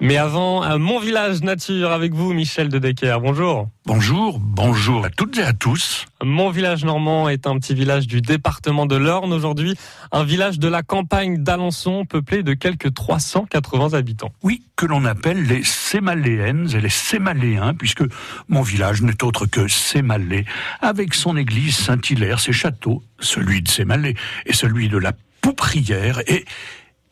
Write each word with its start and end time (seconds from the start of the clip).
Mais 0.00 0.16
avant, 0.16 0.78
Mon 0.78 1.00
Village 1.00 1.42
Nature 1.42 1.90
avec 1.90 2.14
vous, 2.14 2.32
Michel 2.32 2.68
de 2.68 2.78
Decker. 2.78 3.20
Bonjour. 3.20 3.68
Bonjour, 3.84 4.38
bonjour 4.38 5.04
à 5.04 5.10
toutes 5.10 5.38
et 5.38 5.42
à 5.42 5.52
tous. 5.52 6.04
Mon 6.22 6.50
village 6.50 6.84
normand 6.84 7.28
est 7.28 7.48
un 7.48 7.58
petit 7.58 7.74
village 7.74 8.06
du 8.06 8.20
département 8.20 8.86
de 8.86 8.94
l'Orne 8.94 9.32
aujourd'hui, 9.32 9.74
un 10.12 10.22
village 10.22 10.60
de 10.60 10.68
la 10.68 10.84
campagne 10.84 11.42
d'Alençon 11.42 12.04
peuplé 12.04 12.44
de 12.44 12.54
quelques 12.54 12.94
380 12.94 13.94
habitants. 13.94 14.32
Oui, 14.44 14.62
que 14.76 14.86
l'on 14.86 15.04
appelle 15.04 15.42
les 15.44 15.64
Sémaléennes 15.64 16.68
et 16.74 16.80
les 16.80 16.90
Sémaléens, 16.90 17.74
puisque 17.74 18.04
mon 18.48 18.62
village 18.62 19.02
n'est 19.02 19.24
autre 19.24 19.46
que 19.46 19.66
Sémalé, 19.66 20.44
avec 20.80 21.12
son 21.12 21.36
église 21.36 21.76
Saint-Hilaire, 21.76 22.38
ses 22.38 22.52
châteaux, 22.52 23.02
celui 23.18 23.62
de 23.62 23.68
Sémalé 23.68 24.14
et 24.46 24.52
celui 24.52 24.88
de 24.88 24.98
la 24.98 25.12
Pouprière, 25.40 26.20
et 26.28 26.44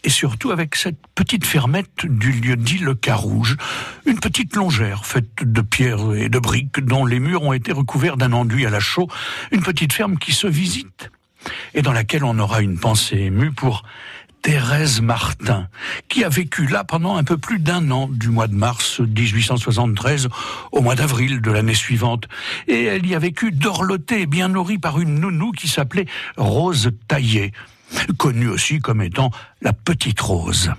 et 0.05 0.11
surtout 0.11 0.51
avec 0.51 0.75
cette 0.75 0.99
petite 1.15 1.45
fermette 1.45 2.07
du 2.07 2.33
lieu 2.33 2.57
dit 2.57 2.79
le 2.79 2.95
Carouge, 2.95 3.57
une 4.05 4.21
petite 4.21 4.55
longère 4.57 5.05
faite 5.05 5.43
de 5.43 5.61
pierres 5.61 6.15
et 6.15 6.29
de 6.29 6.39
briques 6.39 6.81
dont 6.81 7.05
les 7.05 7.19
murs 7.19 7.43
ont 7.43 7.53
été 7.53 7.73
recouverts 7.73 8.17
d'un 8.17 8.33
enduit 8.33 8.67
à 8.67 8.71
la 8.71 8.81
chaux, 8.81 9.09
une 9.53 9.63
petite 9.63 9.93
ferme 9.93 10.19
qui 10.19 10.33
se 10.33 10.47
visite 10.47 11.11
et 11.75 11.83
dans 11.83 11.93
laquelle 11.93 12.25
on 12.25 12.39
aura 12.39 12.61
une 12.61 12.79
pensée 12.79 13.19
émue 13.19 13.53
pour 13.53 13.85
Thérèse 14.43 15.01
Martin, 15.01 15.67
qui 16.09 16.23
a 16.23 16.29
vécu 16.29 16.67
là 16.67 16.85
pendant 16.85 17.17
un 17.17 17.25
peu 17.25 17.37
plus 17.37 17.59
d'un 17.59 17.91
an, 17.91 18.09
du 18.09 18.29
mois 18.29 18.47
de 18.47 18.55
mars 18.55 19.01
1873 19.01 20.29
au 20.71 20.83
mois 20.83 20.95
d'avril 20.95 21.41
de 21.41 21.51
l'année 21.51 21.75
suivante. 21.75 22.29
Et 22.69 22.85
elle 22.85 23.05
y 23.07 23.17
a 23.17 23.19
vécu 23.19 23.51
dorlotée, 23.51 24.27
bien 24.27 24.49
nourrie 24.49 24.79
par 24.79 25.01
une 25.01 25.19
nounou 25.19 25.51
qui 25.51 25.67
s'appelait 25.67 26.07
Rose 26.37 26.93
Taillé 27.09 27.53
connue 28.19 28.49
aussi 28.49 28.79
comme 28.81 29.03
étant 29.03 29.31
la 29.61 29.73
Petite 29.73 30.21
Rose. 30.21 30.73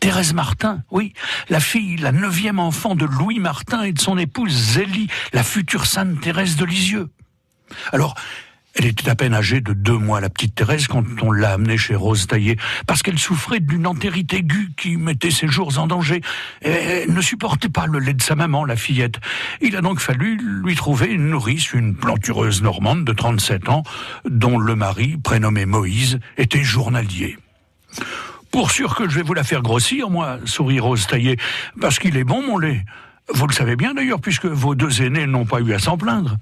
Thérèse 0.00 0.34
Martin, 0.34 0.82
oui, 0.90 1.14
la 1.48 1.60
fille, 1.60 1.96
la 1.96 2.12
neuvième 2.12 2.60
enfant 2.60 2.94
de 2.94 3.04
Louis 3.04 3.40
Martin 3.40 3.82
et 3.82 3.92
de 3.92 4.00
son 4.00 4.18
épouse 4.18 4.52
Zélie, 4.52 5.08
la 5.32 5.42
future 5.42 5.86
Sainte 5.86 6.20
Thérèse 6.20 6.56
de 6.56 6.64
Lisieux. 6.64 7.10
Alors, 7.92 8.14
elle 8.74 8.86
était 8.86 9.08
à 9.08 9.14
peine 9.14 9.34
âgée 9.34 9.60
de 9.60 9.72
deux 9.72 9.96
mois, 9.96 10.20
la 10.20 10.28
petite 10.28 10.54
Thérèse, 10.56 10.88
quand 10.88 11.04
on 11.22 11.30
l'a 11.30 11.52
amenée 11.52 11.78
chez 11.78 11.94
Rose 11.94 12.26
Taillé, 12.26 12.56
parce 12.86 13.02
qu'elle 13.02 13.18
souffrait 13.18 13.60
d'une 13.60 13.86
entérite 13.86 14.32
aiguë 14.34 14.70
qui 14.76 14.96
mettait 14.96 15.30
ses 15.30 15.46
jours 15.46 15.78
en 15.78 15.86
danger. 15.86 16.22
elle 16.60 17.12
ne 17.12 17.20
supportait 17.20 17.68
pas 17.68 17.86
le 17.86 18.00
lait 18.00 18.14
de 18.14 18.22
sa 18.22 18.34
maman, 18.34 18.64
la 18.64 18.76
fillette. 18.76 19.20
Il 19.60 19.76
a 19.76 19.80
donc 19.80 20.00
fallu 20.00 20.38
lui 20.64 20.74
trouver 20.74 21.06
une 21.06 21.28
nourrice, 21.28 21.72
une 21.72 21.94
plantureuse 21.94 22.62
normande 22.62 23.04
de 23.04 23.12
37 23.12 23.68
ans, 23.68 23.84
dont 24.28 24.58
le 24.58 24.74
mari, 24.74 25.16
prénommé 25.22 25.66
Moïse, 25.66 26.18
était 26.36 26.64
journalier. 26.64 27.38
Pour 28.50 28.70
sûr 28.72 28.96
que 28.96 29.08
je 29.08 29.16
vais 29.16 29.22
vous 29.22 29.34
la 29.34 29.44
faire 29.44 29.62
grossir, 29.62 30.10
moi, 30.10 30.38
sourit 30.46 30.80
Rose 30.80 31.06
Taillé, 31.06 31.38
parce 31.80 31.98
qu'il 31.98 32.16
est 32.16 32.24
bon, 32.24 32.42
mon 32.42 32.58
lait. 32.58 32.84
Vous 33.32 33.46
le 33.46 33.54
savez 33.54 33.76
bien 33.76 33.94
d'ailleurs, 33.94 34.20
puisque 34.20 34.46
vos 34.46 34.74
deux 34.74 35.02
aînés 35.02 35.26
n'ont 35.26 35.46
pas 35.46 35.60
eu 35.60 35.72
à 35.72 35.78
s'en 35.78 35.96
plaindre. 35.96 36.36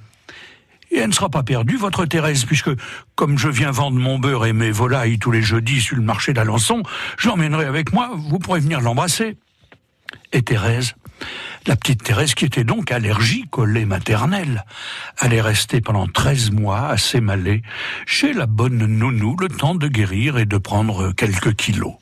Et 0.92 0.98
elle 0.98 1.08
ne 1.08 1.14
sera 1.14 1.30
pas 1.30 1.42
perdue, 1.42 1.76
votre 1.76 2.04
Thérèse, 2.04 2.44
puisque, 2.44 2.70
comme 3.14 3.38
je 3.38 3.48
viens 3.48 3.70
vendre 3.70 3.98
mon 3.98 4.18
beurre 4.18 4.44
et 4.44 4.52
mes 4.52 4.70
volailles 4.70 5.18
tous 5.18 5.30
les 5.30 5.42
jeudis 5.42 5.80
sur 5.80 5.96
le 5.96 6.02
marché 6.02 6.34
d'Alençon, 6.34 6.82
je 7.18 7.28
l'emmènerai 7.28 7.64
avec 7.64 7.94
moi, 7.94 8.10
vous 8.14 8.38
pourrez 8.38 8.60
venir 8.60 8.82
l'embrasser. 8.82 9.38
Et 10.32 10.42
Thérèse, 10.42 10.94
la 11.66 11.76
petite 11.76 12.02
Thérèse, 12.02 12.34
qui 12.34 12.44
était 12.44 12.64
donc 12.64 12.92
allergique 12.92 13.56
au 13.56 13.64
lait 13.64 13.86
maternel, 13.86 14.66
allait 15.16 15.40
rester 15.40 15.80
pendant 15.80 16.06
13 16.06 16.50
mois 16.50 16.88
à 16.88 16.98
s'émaler 16.98 17.62
chez 18.04 18.34
la 18.34 18.46
bonne 18.46 18.84
nounou 18.84 19.36
le 19.40 19.48
temps 19.48 19.74
de 19.74 19.88
guérir 19.88 20.36
et 20.36 20.44
de 20.44 20.58
prendre 20.58 21.12
quelques 21.12 21.54
kilos. 21.54 21.94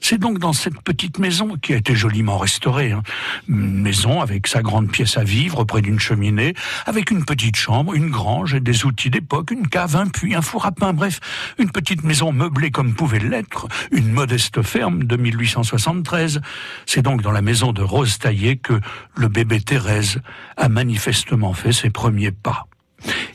C'est 0.00 0.18
donc 0.18 0.38
dans 0.38 0.52
cette 0.52 0.80
petite 0.82 1.18
maison 1.18 1.56
qui 1.60 1.74
a 1.74 1.76
été 1.76 1.94
joliment 1.94 2.38
restaurée, 2.38 2.92
hein. 2.92 3.02
une 3.48 3.82
maison 3.82 4.20
avec 4.20 4.46
sa 4.46 4.62
grande 4.62 4.90
pièce 4.90 5.16
à 5.16 5.24
vivre 5.24 5.64
près 5.64 5.82
d'une 5.82 6.00
cheminée, 6.00 6.54
avec 6.86 7.10
une 7.10 7.24
petite 7.24 7.56
chambre, 7.56 7.94
une 7.94 8.10
grange 8.10 8.54
et 8.54 8.60
des 8.60 8.84
outils 8.84 9.10
d'époque, 9.10 9.50
une 9.50 9.68
cave, 9.68 9.96
un 9.96 10.06
puits, 10.06 10.34
un 10.34 10.42
four 10.42 10.66
à 10.66 10.72
pain, 10.72 10.92
bref, 10.92 11.20
une 11.58 11.70
petite 11.70 12.02
maison 12.04 12.32
meublée 12.32 12.70
comme 12.70 12.94
pouvait 12.94 13.18
l'être, 13.18 13.68
une 13.92 14.10
modeste 14.10 14.62
ferme 14.62 15.04
de 15.04 15.16
1873. 15.16 16.40
C'est 16.86 17.02
donc 17.02 17.22
dans 17.22 17.32
la 17.32 17.42
maison 17.42 17.72
de 17.72 17.82
Rose 17.82 18.18
Taillé 18.18 18.56
que 18.56 18.80
le 19.16 19.28
bébé 19.28 19.60
Thérèse 19.60 20.20
a 20.56 20.68
manifestement 20.68 21.52
fait 21.52 21.72
ses 21.72 21.90
premiers 21.90 22.32
pas. 22.32 22.69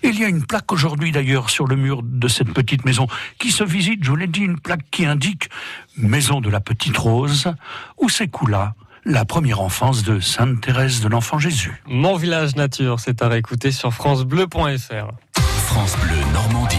Il 0.08 0.20
y 0.20 0.24
a 0.24 0.28
une 0.28 0.46
plaque 0.46 0.72
aujourd'hui 0.72 1.12
d'ailleurs 1.12 1.50
sur 1.50 1.66
le 1.66 1.76
mur 1.76 2.02
de 2.04 2.28
cette 2.28 2.54
petite 2.54 2.86
maison 2.86 3.08
qui 3.40 3.50
se 3.50 3.64
visite, 3.64 4.04
je 4.04 4.12
vous 4.12 4.16
l'ai 4.16 4.28
dit, 4.28 4.42
une 4.42 4.60
plaque 4.60 4.88
qui 4.92 5.04
indique 5.04 5.50
Maison 5.98 6.42
de 6.42 6.50
la 6.52 6.60
Petite 6.60 6.96
Rose, 6.96 7.52
où 7.98 8.08
s'écoula 8.08 8.76
la 9.04 9.26
première 9.26 9.62
enfance 9.62 10.04
de 10.04 10.20
Sainte 10.20 10.62
Thérèse 10.62 11.02
de 11.02 11.08
l'Enfant 11.08 11.40
Jésus. 11.40 11.82
Mon 11.88 12.18
village 12.18 12.56
nature, 12.56 13.00
c'est 13.00 13.24
à 13.24 13.30
réécouter 13.30 13.72
sur 13.72 13.92
francebleu.fr. 13.96 15.40
France 15.40 15.98
Bleu 15.98 16.18
Normandie. 16.34 16.78